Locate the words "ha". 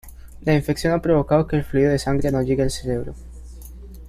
0.93-1.01